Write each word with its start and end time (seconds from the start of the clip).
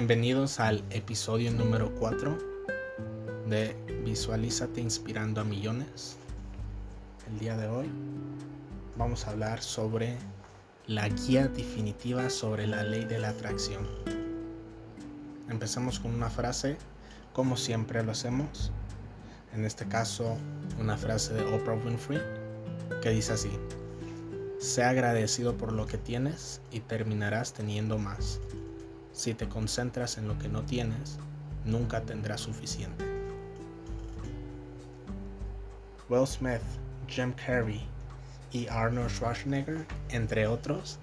Bienvenidos 0.00 0.60
al 0.60 0.82
episodio 0.88 1.52
número 1.52 1.94
4 1.96 2.38
de 3.48 3.76
Visualízate 4.02 4.80
inspirando 4.80 5.42
a 5.42 5.44
millones. 5.44 6.16
El 7.30 7.38
día 7.38 7.54
de 7.58 7.68
hoy 7.68 7.90
vamos 8.96 9.26
a 9.26 9.32
hablar 9.32 9.62
sobre 9.62 10.16
la 10.86 11.06
guía 11.06 11.48
definitiva 11.48 12.30
sobre 12.30 12.66
la 12.66 12.82
ley 12.82 13.04
de 13.04 13.18
la 13.18 13.28
atracción. 13.28 13.86
Empezamos 15.50 16.00
con 16.00 16.14
una 16.14 16.30
frase, 16.30 16.78
como 17.34 17.58
siempre 17.58 18.02
lo 18.02 18.12
hacemos. 18.12 18.72
En 19.52 19.66
este 19.66 19.86
caso, 19.86 20.38
una 20.80 20.96
frase 20.96 21.34
de 21.34 21.42
Oprah 21.42 21.74
Winfrey 21.74 22.22
que 23.02 23.10
dice 23.10 23.34
así: 23.34 23.50
Sea 24.60 24.88
agradecido 24.88 25.58
por 25.58 25.72
lo 25.72 25.84
que 25.84 25.98
tienes 25.98 26.62
y 26.72 26.80
terminarás 26.80 27.52
teniendo 27.52 27.98
más. 27.98 28.40
Si 29.12 29.34
te 29.34 29.48
concentras 29.48 30.18
en 30.18 30.28
lo 30.28 30.38
que 30.38 30.48
no 30.48 30.62
tienes, 30.62 31.18
nunca 31.64 32.02
tendrás 32.02 32.40
suficiente. 32.40 33.04
Will 36.08 36.26
Smith, 36.26 36.62
Jim 37.08 37.32
Carrey 37.32 37.82
y 38.52 38.66
Arnold 38.68 39.10
Schwarzenegger, 39.10 39.86
entre 40.08 40.46
otros, 40.46 40.98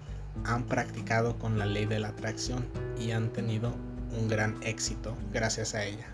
han 0.46 0.64
practicado 0.66 1.38
con 1.38 1.58
la 1.58 1.66
ley 1.66 1.86
de 1.86 2.00
la 2.00 2.10
atracción 2.10 2.66
y 3.00 3.12
han 3.12 3.30
tenido 3.30 3.74
un 4.18 4.28
gran 4.28 4.62
éxito 4.64 5.16
gracias 5.32 5.76
a 5.76 5.84
ella. 5.84 6.08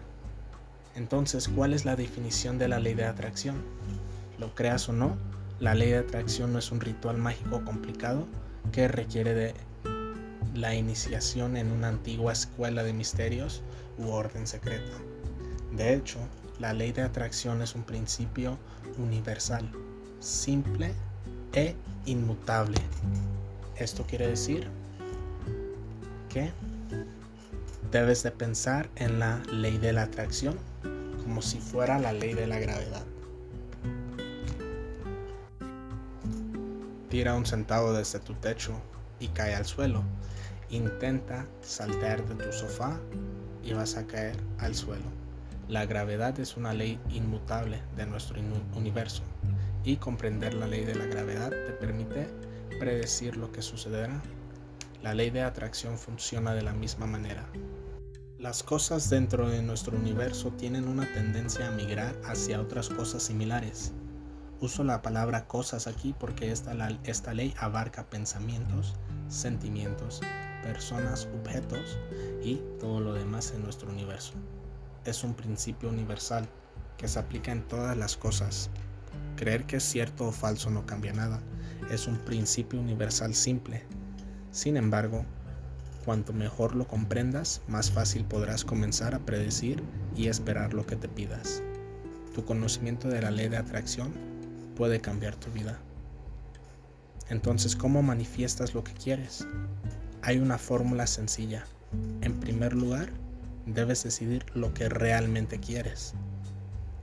Entonces, 0.96 1.48
¿cuál 1.48 1.74
es 1.74 1.86
la 1.86 1.96
definición 1.96 2.60
de 2.60 2.68
la 2.68 2.80
ley 2.80 2.94
de 2.94 3.06
atracción? 3.06 3.64
Lo 4.38 4.54
creas 4.54 4.90
o 4.90 4.94
no, 4.94 5.18
la 5.60 5.74
ley 5.74 5.90
de 5.90 5.98
atracción 5.98 6.54
no 6.54 6.60
es 6.60 6.72
un 6.72 6.82
ritual 6.82 7.18
mágico 7.18 7.64
complicado 7.66 8.28
que 8.72 8.88
requiere 8.88 9.34
de 9.34 9.54
la 10.54 10.76
iniciación 10.76 11.58
en 11.58 11.72
una 11.72 11.88
antigua 11.88 12.32
escuela 12.32 12.84
de 12.84 12.94
misterios 12.94 13.62
u 13.98 14.10
orden 14.10 14.46
secreto. 14.46 14.92
De 15.72 15.94
hecho, 15.94 16.20
la 16.60 16.74
ley 16.74 16.92
de 16.92 17.02
atracción 17.02 17.62
es 17.62 17.74
un 17.74 17.84
principio 17.84 18.58
universal, 18.98 19.70
simple 20.20 20.94
e 21.54 21.76
inmutable. 22.06 22.78
Esto 23.78 24.06
quiere 24.06 24.28
decir 24.28 24.68
que 26.30 26.52
debes 27.92 28.24
de 28.24 28.32
pensar 28.32 28.90
en 28.96 29.20
la 29.20 29.42
ley 29.52 29.78
de 29.78 29.94
la 29.94 30.04
atracción 30.04 30.58
como 31.24 31.42
si 31.42 31.60
fuera 31.60 31.98
la 32.00 32.14
ley 32.14 32.34
de 32.34 32.48
la 32.48 32.60
gravedad. 32.60 33.04
Tira 37.10 37.36
un 37.36 37.46
centavo 37.46 37.94
desde 37.94 38.20
tu 38.20 38.34
techo 38.34 38.74
y 39.20 39.28
cae 39.30 39.56
al 39.56 39.66
suelo 39.66 40.04
Intenta 40.74 41.46
saltar 41.62 42.28
de 42.28 42.34
tu 42.44 42.52
sofá 42.52 43.00
y 43.64 43.74
vas 43.74 43.96
a 43.96 44.08
caer 44.08 44.36
al 44.58 44.74
suelo. 44.74 45.06
La 45.68 45.86
gravedad 45.86 46.40
es 46.40 46.58
una 46.58 46.74
ley 46.74 47.00
inmutable 47.12 47.80
de 47.96 48.08
nuestro 48.08 48.42
universo 48.74 49.22
y 49.84 49.98
comprender 49.98 50.56
la 50.56 50.66
ley 50.66 50.84
de 50.84 50.96
la 50.96 51.06
gravedad 51.06 51.52
te 51.52 51.74
permite 51.74 52.28
predecir 52.80 53.38
lo 53.38 53.52
que 53.52 53.62
sucederá. 53.62 54.20
La 55.04 55.14
ley 55.14 55.30
de 55.30 55.44
atracción 55.44 56.00
funciona 56.00 56.56
de 56.56 56.64
la 56.64 56.74
misma 56.74 57.06
manera. 57.06 57.48
Las 58.40 58.64
cosas 58.64 59.12
dentro 59.12 59.48
de 59.48 59.62
nuestro 59.62 59.96
universo 59.96 60.54
tienen 60.54 60.88
una 60.88 61.06
tendencia 61.14 61.68
a 61.68 61.72
migrar 61.72 62.20
hacia 62.26 62.60
otras 62.60 62.90
cosas 62.90 63.22
similares. 63.22 63.94
Uso 64.60 64.84
la 64.84 65.04
palabra 65.04 65.46
cosas 65.46 65.86
aquí 65.86 66.16
porque 66.20 66.52
esta, 66.52 66.74
esta 67.04 67.36
ley 67.36 67.54
abarca 67.60 68.10
pensamientos, 68.10 68.96
sentimientos, 69.28 70.20
personas, 70.64 71.28
objetos 71.42 71.98
y 72.44 72.62
todo 72.80 73.00
lo 73.00 73.14
demás 73.14 73.54
en 73.56 73.64
nuestro 73.64 73.90
universo. 73.90 74.34
Es 75.06 75.24
un 75.24 75.34
principio 75.34 75.90
universal 75.90 76.48
que 76.98 77.08
se 77.08 77.20
aplica 77.20 77.52
en 77.52 77.68
todas 77.68 77.96
las 77.98 78.18
cosas. 78.18 78.70
Creer 79.36 79.66
que 79.66 79.78
es 79.78 79.84
cierto 79.84 80.26
o 80.26 80.32
falso 80.32 80.70
no 80.70 80.86
cambia 80.86 81.14
nada. 81.14 81.42
Es 81.92 82.08
un 82.08 82.18
principio 82.18 82.80
universal 82.80 83.36
simple. 83.36 83.84
Sin 84.52 84.78
embargo, 84.78 85.26
cuanto 86.06 86.34
mejor 86.34 86.76
lo 86.76 86.88
comprendas, 86.88 87.62
más 87.68 87.92
fácil 87.92 88.26
podrás 88.26 88.64
comenzar 88.64 89.16
a 89.16 89.20
predecir 89.20 89.84
y 90.16 90.28
esperar 90.28 90.74
lo 90.74 90.86
que 90.86 90.96
te 90.96 91.10
pidas. 91.10 91.62
Tu 92.34 92.46
conocimiento 92.46 93.10
de 93.10 93.22
la 93.22 93.32
ley 93.32 93.50
de 93.50 93.58
atracción 93.58 94.14
puede 94.76 95.02
cambiar 95.02 95.36
tu 95.36 95.52
vida. 95.52 95.80
Entonces, 97.30 97.76
¿cómo 97.76 98.02
manifiestas 98.02 98.74
lo 98.74 98.84
que 98.84 98.94
quieres? 98.94 99.48
Hay 100.26 100.40
una 100.40 100.58
fórmula 100.58 101.06
sencilla. 101.06 101.66
En 102.22 102.40
primer 102.40 102.74
lugar, 102.74 103.10
debes 103.66 104.06
decidir 104.06 104.46
lo 104.54 104.74
que 104.74 104.88
realmente 104.88 105.60
quieres. 105.60 106.14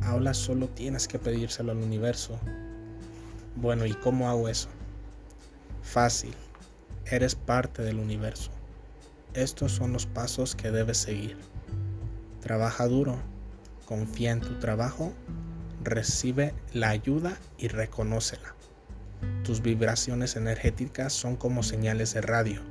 Ahora 0.00 0.32
solo 0.32 0.68
tienes 0.68 1.06
que 1.06 1.18
pedírselo 1.18 1.72
al 1.72 1.82
universo. 1.82 2.40
Bueno, 3.56 3.84
¿y 3.84 3.92
cómo 3.92 4.30
hago 4.30 4.48
eso? 4.48 4.70
Fácil. 5.82 6.32
Eres 7.04 7.34
parte 7.34 7.82
del 7.82 7.98
universo. 7.98 8.52
Estos 9.34 9.72
son 9.72 9.92
los 9.92 10.06
pasos 10.06 10.56
que 10.56 10.70
debes 10.70 10.96
seguir. 10.96 11.36
Trabaja 12.40 12.86
duro. 12.86 13.18
Confía 13.84 14.30
en 14.30 14.40
tu 14.40 14.58
trabajo. 14.60 15.12
Recibe 15.84 16.54
la 16.72 16.88
ayuda 16.88 17.36
y 17.58 17.68
reconócela. 17.68 18.54
Tus 19.44 19.60
vibraciones 19.60 20.36
energéticas 20.36 21.12
son 21.12 21.36
como 21.36 21.62
señales 21.62 22.14
de 22.14 22.22
radio 22.22 22.69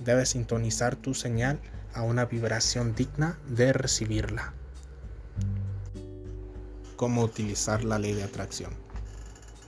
debes 0.00 0.30
sintonizar 0.30 0.96
tu 0.96 1.14
señal 1.14 1.60
a 1.92 2.02
una 2.02 2.26
vibración 2.26 2.94
digna 2.94 3.38
de 3.48 3.72
recibirla. 3.72 4.52
¿Cómo 6.96 7.22
utilizar 7.22 7.84
la 7.84 7.98
ley 7.98 8.12
de 8.12 8.24
atracción? 8.24 8.72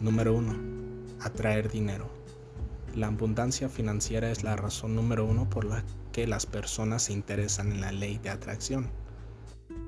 Número 0.00 0.34
1. 0.34 0.54
Atraer 1.20 1.70
dinero. 1.70 2.10
La 2.94 3.08
abundancia 3.08 3.68
financiera 3.68 4.30
es 4.30 4.42
la 4.42 4.56
razón 4.56 4.94
número 4.94 5.24
uno 5.24 5.48
por 5.50 5.64
la 5.64 5.84
que 6.12 6.26
las 6.26 6.46
personas 6.46 7.04
se 7.04 7.12
interesan 7.12 7.72
en 7.72 7.80
la 7.80 7.92
ley 7.92 8.18
de 8.18 8.30
atracción, 8.30 8.90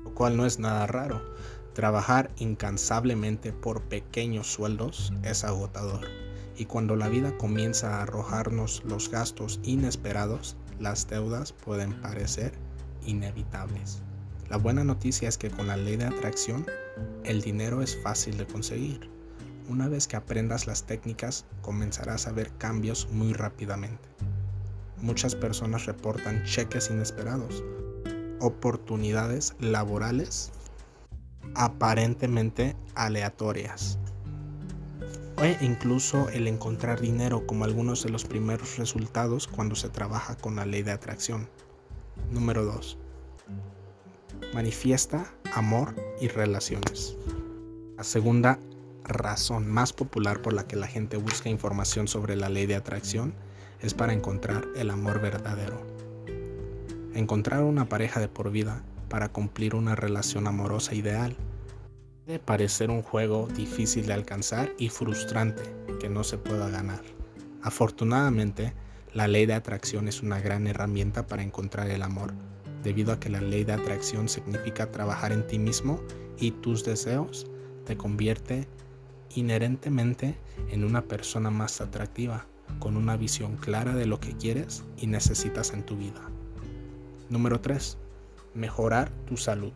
lo 0.03 0.13
cual 0.13 0.37
no 0.37 0.45
es 0.45 0.59
nada 0.59 0.85
raro. 0.85 1.33
Trabajar 1.73 2.29
incansablemente 2.37 3.51
por 3.53 3.83
pequeños 3.83 4.47
sueldos 4.47 5.13
es 5.23 5.43
agotador 5.43 6.18
y 6.59 6.65
cuando 6.65 6.97
la 6.97 7.07
vida 7.07 7.35
comienza 7.37 7.95
a 7.95 8.01
arrojarnos 8.03 8.83
los 8.83 9.09
gastos 9.09 9.61
inesperados, 9.63 10.57
las 10.77 11.07
deudas 11.07 11.53
pueden 11.53 11.93
parecer 12.01 12.51
inevitables. 13.05 14.01
La 14.49 14.57
buena 14.57 14.83
noticia 14.83 15.29
es 15.29 15.37
que 15.37 15.49
con 15.49 15.67
la 15.67 15.77
ley 15.77 15.95
de 15.95 16.05
atracción, 16.05 16.65
el 17.23 17.41
dinero 17.41 17.81
es 17.81 17.97
fácil 18.03 18.37
de 18.37 18.45
conseguir. 18.45 19.09
Una 19.69 19.87
vez 19.87 20.05
que 20.05 20.17
aprendas 20.17 20.67
las 20.67 20.83
técnicas, 20.83 21.45
comenzarás 21.61 22.27
a 22.27 22.33
ver 22.33 22.51
cambios 22.57 23.07
muy 23.09 23.31
rápidamente. 23.31 24.09
Muchas 25.01 25.35
personas 25.35 25.85
reportan 25.85 26.43
cheques 26.43 26.89
inesperados, 26.89 27.63
oportunidades 28.41 29.55
laborales 29.59 30.51
aparentemente 31.55 32.75
aleatorias 32.95 33.97
e 35.41 35.57
incluso 35.61 36.27
el 36.29 36.47
encontrar 36.47 36.99
dinero 36.99 37.47
como 37.47 37.63
algunos 37.63 38.03
de 38.03 38.09
los 38.09 38.25
primeros 38.25 38.77
resultados 38.77 39.47
cuando 39.47 39.75
se 39.75 39.87
trabaja 39.87 40.35
con 40.35 40.57
la 40.57 40.65
ley 40.65 40.83
de 40.83 40.91
atracción. 40.91 41.47
Número 42.29 42.65
2. 42.65 42.97
Manifiesta 44.53 45.31
amor 45.53 45.95
y 46.19 46.27
relaciones. 46.27 47.15
La 47.97 48.03
segunda 48.03 48.59
razón 49.05 49.67
más 49.67 49.93
popular 49.93 50.41
por 50.41 50.51
la 50.53 50.67
que 50.67 50.75
la 50.75 50.87
gente 50.87 51.15
busca 51.15 51.49
información 51.49 52.09
sobre 52.09 52.35
la 52.35 52.49
ley 52.49 52.65
de 52.65 52.75
atracción 52.75 53.33
es 53.81 53.93
para 53.93 54.11
encontrar 54.11 54.65
el 54.75 54.89
amor 54.89 55.21
verdadero. 55.21 55.81
Encontrar 57.13 57.63
una 57.63 57.87
pareja 57.87 58.19
de 58.19 58.27
por 58.27 58.51
vida 58.51 58.83
para 59.07 59.29
cumplir 59.29 59.73
una 59.73 59.95
relación 59.95 60.47
amorosa 60.47 60.95
ideal 60.95 61.37
parecer 62.37 62.91
un 62.91 63.01
juego 63.01 63.47
difícil 63.47 64.05
de 64.05 64.13
alcanzar 64.13 64.71
y 64.77 64.89
frustrante 64.89 65.63
que 65.99 66.09
no 66.09 66.23
se 66.23 66.37
pueda 66.37 66.69
ganar. 66.69 67.01
Afortunadamente, 67.63 68.73
la 69.13 69.27
ley 69.27 69.47
de 69.47 69.55
atracción 69.55 70.07
es 70.07 70.21
una 70.21 70.39
gran 70.39 70.67
herramienta 70.67 71.25
para 71.25 71.41
encontrar 71.41 71.89
el 71.89 72.03
amor, 72.03 72.33
debido 72.83 73.11
a 73.11 73.19
que 73.19 73.29
la 73.29 73.41
ley 73.41 73.63
de 73.63 73.73
atracción 73.73 74.29
significa 74.29 74.91
trabajar 74.91 75.31
en 75.31 75.47
ti 75.47 75.57
mismo 75.57 75.99
y 76.37 76.51
tus 76.51 76.85
deseos 76.85 77.47
te 77.85 77.97
convierte 77.97 78.67
inherentemente 79.33 80.35
en 80.69 80.83
una 80.83 81.01
persona 81.01 81.49
más 81.49 81.81
atractiva, 81.81 82.45
con 82.77 82.97
una 82.97 83.17
visión 83.17 83.57
clara 83.57 83.95
de 83.95 84.05
lo 84.05 84.19
que 84.19 84.37
quieres 84.37 84.83
y 84.97 85.07
necesitas 85.07 85.73
en 85.73 85.83
tu 85.83 85.97
vida. 85.97 86.21
Número 87.29 87.59
3. 87.59 87.97
Mejorar 88.53 89.09
tu 89.27 89.37
salud. 89.37 89.73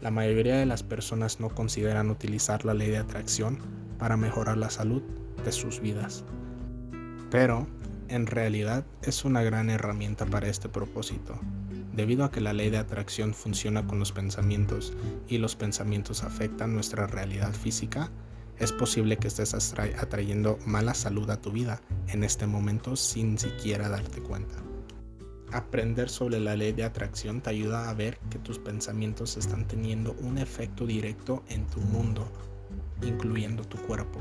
La 0.00 0.10
mayoría 0.10 0.56
de 0.56 0.66
las 0.66 0.82
personas 0.82 1.40
no 1.40 1.50
consideran 1.50 2.10
utilizar 2.10 2.64
la 2.64 2.72
ley 2.72 2.88
de 2.88 2.98
atracción 2.98 3.58
para 3.98 4.16
mejorar 4.16 4.56
la 4.56 4.70
salud 4.70 5.02
de 5.44 5.52
sus 5.52 5.80
vidas. 5.80 6.24
Pero, 7.30 7.66
en 8.08 8.26
realidad, 8.26 8.86
es 9.02 9.24
una 9.26 9.42
gran 9.42 9.68
herramienta 9.68 10.24
para 10.24 10.48
este 10.48 10.70
propósito. 10.70 11.38
Debido 11.92 12.24
a 12.24 12.30
que 12.30 12.40
la 12.40 12.54
ley 12.54 12.70
de 12.70 12.78
atracción 12.78 13.34
funciona 13.34 13.86
con 13.86 13.98
los 13.98 14.12
pensamientos 14.12 14.94
y 15.28 15.36
los 15.36 15.54
pensamientos 15.54 16.24
afectan 16.24 16.72
nuestra 16.72 17.06
realidad 17.06 17.52
física, 17.52 18.10
es 18.58 18.72
posible 18.72 19.18
que 19.18 19.28
estés 19.28 19.54
atrayendo 19.54 20.58
mala 20.66 20.94
salud 20.94 21.28
a 21.30 21.40
tu 21.40 21.52
vida 21.52 21.80
en 22.08 22.24
este 22.24 22.46
momento 22.46 22.96
sin 22.96 23.38
siquiera 23.38 23.88
darte 23.88 24.20
cuenta. 24.20 24.56
Aprender 25.52 26.08
sobre 26.08 26.38
la 26.38 26.54
ley 26.54 26.72
de 26.72 26.84
atracción 26.84 27.40
te 27.40 27.50
ayuda 27.50 27.90
a 27.90 27.94
ver 27.94 28.18
que 28.30 28.38
tus 28.38 28.60
pensamientos 28.60 29.36
están 29.36 29.66
teniendo 29.66 30.12
un 30.20 30.38
efecto 30.38 30.86
directo 30.86 31.42
en 31.48 31.66
tu 31.66 31.80
mundo, 31.80 32.30
incluyendo 33.02 33.64
tu 33.64 33.76
cuerpo. 33.78 34.20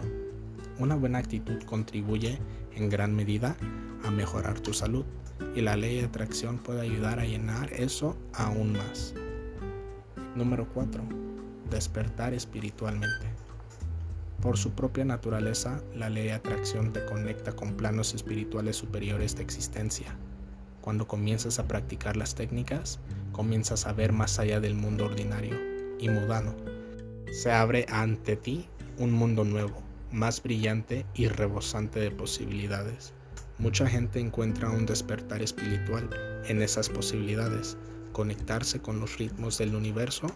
Una 0.80 0.96
buena 0.96 1.20
actitud 1.20 1.62
contribuye 1.64 2.40
en 2.76 2.90
gran 2.90 3.16
medida 3.16 3.56
a 4.04 4.10
mejorar 4.10 4.60
tu 4.60 4.74
salud 4.74 5.06
y 5.56 5.62
la 5.62 5.76
ley 5.76 5.98
de 5.98 6.06
atracción 6.06 6.58
puede 6.58 6.82
ayudar 6.82 7.20
a 7.20 7.26
llenar 7.26 7.74
eso 7.74 8.18
aún 8.34 8.74
más. 8.74 9.14
Número 10.36 10.68
4. 10.74 11.04
Despertar 11.70 12.34
espiritualmente. 12.34 13.28
Por 14.42 14.58
su 14.58 14.72
propia 14.72 15.06
naturaleza, 15.06 15.84
la 15.94 16.10
ley 16.10 16.24
de 16.24 16.34
atracción 16.34 16.92
te 16.92 17.06
conecta 17.06 17.52
con 17.52 17.76
planos 17.76 18.16
espirituales 18.16 18.78
superiores 18.78 19.36
de 19.36 19.44
existencia. 19.44 20.16
Cuando 20.82 21.08
comienzas 21.08 21.60
a 21.60 21.68
practicar 21.68 22.16
las 22.16 22.36
técnicas, 22.36 23.00
comienzas 23.32 23.86
a 23.86 23.94
ver 23.94 24.14
más 24.14 24.40
allá 24.40 24.60
del 24.60 24.76
mundo 24.76 25.06
ordinario 25.06 25.56
y 26.00 26.10
mudano. 26.10 26.56
Se 27.32 27.52
abre 27.52 27.86
ante 27.90 28.36
ti 28.36 28.68
un 28.98 29.12
mundo 29.12 29.44
nuevo, 29.44 29.82
más 30.12 30.42
brillante 30.42 31.06
y 31.14 31.28
rebosante 31.28 32.00
de 32.00 32.12
posibilidades. 32.12 33.14
Mucha 33.58 33.88
gente 33.88 34.20
encuentra 34.20 34.70
un 34.70 34.86
despertar 34.86 35.42
espiritual 35.42 36.10
en 36.48 36.62
esas 36.62 36.90
posibilidades, 36.90 37.78
conectarse 38.14 38.82
con 38.82 39.00
los 39.00 39.18
ritmos 39.18 39.58
del 39.58 39.76
universo 39.76 40.28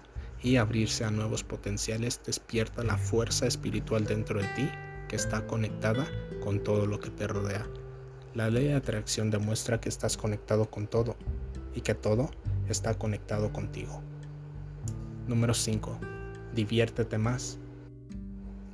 y 0.42 0.58
abrirse 0.58 1.06
a 1.06 1.12
nuevos 1.12 1.44
potenciales 1.44 2.22
despierta 2.26 2.84
la 2.84 2.98
fuerza 2.98 3.48
espiritual 3.48 4.06
dentro 4.06 4.42
de 4.42 4.48
ti 4.50 4.70
que 5.08 5.16
está 5.16 5.48
conectada 5.48 6.06
con 6.44 6.62
todo 6.62 6.86
lo 6.86 7.00
que 7.00 7.10
te 7.10 7.28
rodea. 7.28 7.66
La 8.34 8.50
ley 8.50 8.66
de 8.66 8.74
atracción 8.74 9.30
demuestra 9.30 9.80
que 9.80 9.90
estás 9.90 10.18
conectado 10.18 10.70
con 10.70 10.88
todo 10.88 11.16
y 11.76 11.82
que 11.82 11.94
todo 11.94 12.32
está 12.68 12.96
conectado 12.96 13.54
contigo. 13.54 14.02
Número 15.28 15.54
5. 15.54 16.00
Diviértete 16.56 17.20
más. 17.20 17.60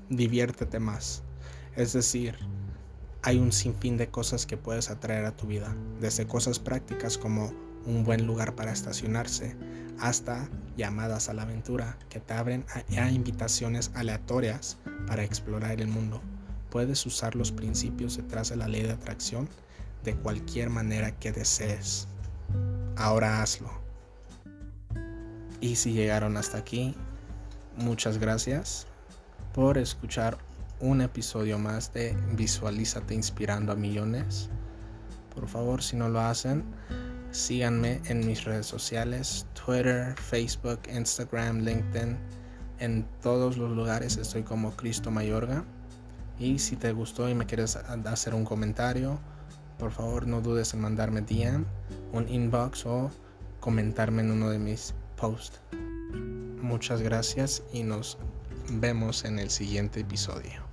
Diviértete 0.09 0.79
más. 0.79 1.23
Es 1.75 1.91
decir, 1.91 2.35
hay 3.21 3.37
un 3.37 3.51
sinfín 3.51 3.97
de 3.97 4.07
cosas 4.07 4.45
que 4.45 4.55
puedes 4.55 4.89
atraer 4.89 5.25
a 5.25 5.35
tu 5.35 5.47
vida, 5.47 5.75
desde 5.99 6.25
cosas 6.25 6.57
prácticas 6.57 7.17
como 7.17 7.51
un 7.85 8.05
buen 8.05 8.25
lugar 8.25 8.55
para 8.55 8.71
estacionarse, 8.71 9.57
hasta 9.99 10.49
llamadas 10.77 11.27
a 11.27 11.33
la 11.33 11.41
aventura 11.41 11.97
que 12.09 12.21
te 12.21 12.33
abren 12.33 12.65
a, 12.97 13.11
invitaciones 13.11 13.91
aleatorias 13.93 14.77
para 15.05 15.23
explorar 15.23 15.81
el 15.81 15.87
mundo. 15.87 16.21
Puedes 16.69 17.05
usar 17.05 17.35
los 17.35 17.51
principios 17.51 18.17
detrás 18.17 18.49
de 18.49 18.57
la 18.57 18.67
ley 18.67 18.83
de 18.83 18.91
atracción 18.91 19.49
de 20.03 20.15
cualquier 20.15 20.69
manera 20.69 21.11
que 21.19 21.31
desees. 21.31 22.07
Ahora 22.95 23.41
hazlo. 23.41 23.69
Y 25.61 25.75
si 25.75 25.93
llegaron 25.93 26.37
hasta 26.37 26.57
aquí, 26.57 26.95
muchas 27.77 28.17
gracias 28.17 28.87
por 29.53 29.77
escuchar 29.77 30.37
un 30.79 31.01
episodio 31.01 31.59
más 31.59 31.93
de 31.93 32.15
Visualízate 32.33 33.13
inspirando 33.13 33.71
a 33.71 33.75
millones. 33.75 34.49
Por 35.35 35.47
favor, 35.47 35.83
si 35.83 35.97
no 35.97 36.07
lo 36.07 36.21
hacen, 36.21 36.63
síganme 37.31 38.01
en 38.05 38.25
mis 38.25 38.45
redes 38.45 38.65
sociales, 38.65 39.45
Twitter, 39.53 40.15
Facebook, 40.15 40.79
Instagram, 40.93 41.59
LinkedIn. 41.59 42.17
En 42.79 43.05
todos 43.21 43.57
los 43.57 43.71
lugares 43.71 44.15
estoy 44.17 44.43
como 44.43 44.75
Cristo 44.75 45.11
Mayorga. 45.11 45.65
Y 46.39 46.59
si 46.59 46.77
te 46.77 46.93
gustó 46.93 47.29
y 47.29 47.35
me 47.35 47.45
quieres 47.45 47.75
hacer 47.75 48.33
un 48.33 48.45
comentario, 48.45 49.19
por 49.77 49.91
favor 49.91 50.25
no 50.25 50.41
dudes 50.41 50.73
en 50.73 50.81
mandarme 50.81 51.21
DM, 51.21 51.65
un 52.13 52.29
inbox 52.29 52.85
o 52.85 53.11
comentarme 53.59 54.21
en 54.21 54.31
uno 54.31 54.49
de 54.49 54.59
mis 54.59 54.93
posts. 55.17 55.59
Muchas 56.61 57.01
gracias 57.01 57.63
y 57.73 57.83
nos 57.83 58.17
vemos 58.71 59.25
en 59.25 59.39
el 59.39 59.49
siguiente 59.49 59.99
episodio. 59.99 60.68